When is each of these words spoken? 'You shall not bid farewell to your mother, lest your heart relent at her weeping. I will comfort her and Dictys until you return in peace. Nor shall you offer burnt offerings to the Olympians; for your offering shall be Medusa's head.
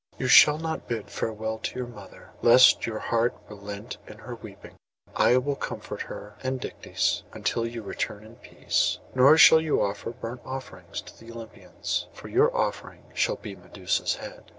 'You 0.17 0.25
shall 0.25 0.57
not 0.57 0.87
bid 0.87 1.11
farewell 1.11 1.59
to 1.59 1.75
your 1.77 1.87
mother, 1.87 2.31
lest 2.41 2.87
your 2.87 2.97
heart 2.97 3.37
relent 3.47 3.97
at 4.07 4.21
her 4.21 4.33
weeping. 4.33 4.73
I 5.15 5.37
will 5.37 5.55
comfort 5.55 6.01
her 6.01 6.37
and 6.41 6.59
Dictys 6.59 7.21
until 7.33 7.67
you 7.67 7.83
return 7.83 8.23
in 8.25 8.37
peace. 8.37 8.97
Nor 9.13 9.37
shall 9.37 9.61
you 9.61 9.79
offer 9.79 10.09
burnt 10.09 10.41
offerings 10.43 11.01
to 11.01 11.19
the 11.19 11.31
Olympians; 11.31 12.07
for 12.13 12.29
your 12.29 12.51
offering 12.57 13.11
shall 13.13 13.35
be 13.35 13.55
Medusa's 13.55 14.15
head. 14.15 14.45